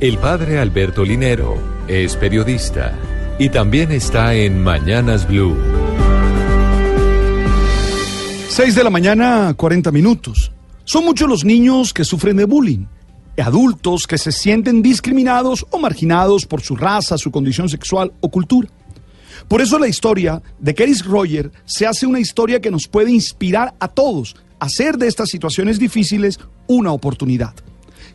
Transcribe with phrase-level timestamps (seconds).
[0.00, 2.98] El padre Alberto Linero es periodista
[3.38, 5.56] y también está en Mañanas Blue.
[8.48, 10.50] 6 de la mañana, 40 minutos.
[10.84, 12.86] Son muchos los niños que sufren de bullying,
[13.38, 18.68] adultos que se sienten discriminados o marginados por su raza, su condición sexual o cultura.
[19.46, 23.74] Por eso la historia de Keris Roger se hace una historia que nos puede inspirar
[23.78, 27.54] a todos a hacer de estas situaciones difíciles una oportunidad.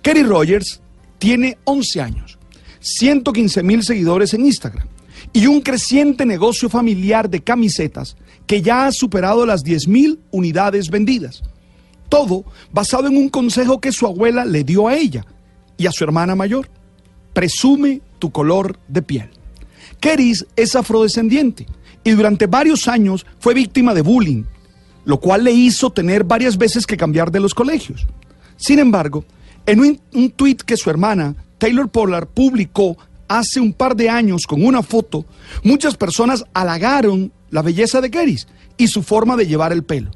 [0.00, 0.80] Keris Rogers
[1.18, 2.38] tiene 11 años,
[2.80, 4.86] 115 mil seguidores en Instagram
[5.32, 8.16] y un creciente negocio familiar de camisetas
[8.46, 11.42] que ya ha superado las 10 mil unidades vendidas.
[12.08, 15.24] Todo basado en un consejo que su abuela le dio a ella
[15.76, 16.68] y a su hermana mayor.
[17.32, 19.30] Presume tu color de piel.
[20.00, 21.66] Keris es afrodescendiente
[22.04, 24.44] y durante varios años fue víctima de bullying,
[25.04, 28.06] lo cual le hizo tener varias veces que cambiar de los colegios.
[28.56, 29.24] Sin embargo,
[29.66, 32.96] en un, un tuit que su hermana, Taylor Pollard, publicó
[33.28, 35.26] hace un par de años con una foto,
[35.62, 40.10] muchas personas halagaron la belleza de Keris y su forma de llevar el pelo.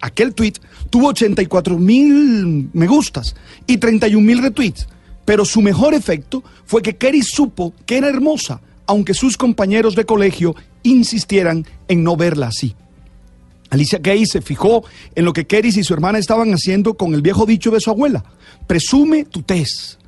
[0.00, 0.54] Aquel tweet
[0.90, 3.34] tuvo 84 mil me gustas
[3.66, 4.88] y 31 mil retweets,
[5.24, 10.04] pero su mejor efecto fue que Keris supo que era hermosa, aunque sus compañeros de
[10.04, 12.76] colegio insistieran en no verla así.
[13.70, 17.22] Alicia Gay se fijó en lo que Keris y su hermana estaban haciendo con el
[17.22, 18.24] viejo dicho de su abuela,
[18.66, 19.98] presume tu tez.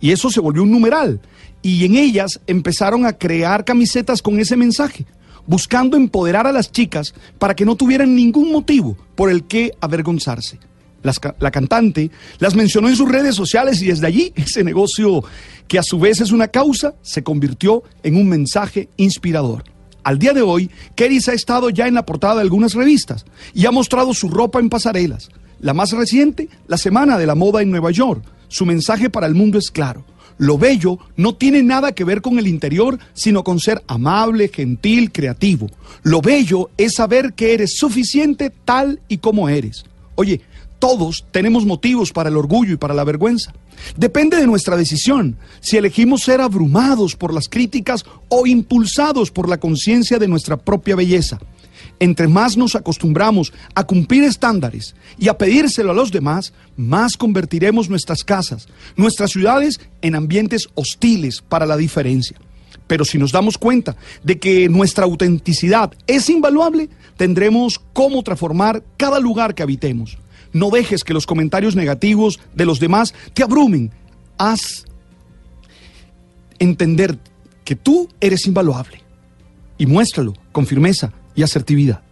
[0.00, 1.20] Y eso se volvió un numeral.
[1.62, 5.04] Y en ellas empezaron a crear camisetas con ese mensaje,
[5.46, 10.58] buscando empoderar a las chicas para que no tuvieran ningún motivo por el que avergonzarse.
[11.02, 15.22] la cantante las mencionó en sus redes sociales y desde allí ese negocio,
[15.68, 19.64] que a su vez es una causa, se convirtió en un mensaje inspirador.
[20.02, 23.66] Al día de hoy, Keris ha estado ya en la portada de algunas revistas y
[23.66, 25.30] ha mostrado su ropa en pasarelas.
[25.60, 28.24] La más reciente, la Semana de la Moda en Nueva York.
[28.48, 30.04] Su mensaje para el mundo es claro.
[30.38, 35.12] Lo bello no tiene nada que ver con el interior, sino con ser amable, gentil,
[35.12, 35.66] creativo.
[36.02, 39.84] Lo bello es saber que eres suficiente tal y como eres.
[40.14, 40.40] Oye,
[40.78, 43.52] todos tenemos motivos para el orgullo y para la vergüenza.
[43.96, 49.58] Depende de nuestra decisión si elegimos ser abrumados por las críticas o impulsados por la
[49.58, 51.38] conciencia de nuestra propia belleza.
[51.98, 57.90] Entre más nos acostumbramos a cumplir estándares y a pedírselo a los demás, más convertiremos
[57.90, 62.38] nuestras casas, nuestras ciudades en ambientes hostiles para la diferencia.
[62.86, 69.20] Pero si nos damos cuenta de que nuestra autenticidad es invaluable, tendremos cómo transformar cada
[69.20, 70.18] lugar que habitemos.
[70.52, 73.90] No dejes que los comentarios negativos de los demás te abrumen.
[74.38, 74.84] Haz
[76.58, 77.18] entender
[77.64, 79.02] que tú eres invaluable
[79.78, 82.02] y muéstralo con firmeza y asertividad.